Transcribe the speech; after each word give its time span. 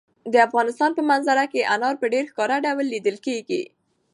د 0.33 0.35
افغانستان 0.47 0.91
په 0.97 1.01
منظره 1.09 1.45
کې 1.51 1.69
انار 1.75 1.95
په 2.01 2.05
ډېر 2.13 2.23
ښکاره 2.31 2.57
ډول 2.65 2.85
لیدل 2.93 3.17
کېږي. 3.25 3.63